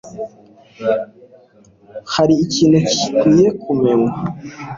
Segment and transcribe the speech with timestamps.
[2.13, 2.77] Hari ikintu
[3.11, 4.13] nkwiye kumenya?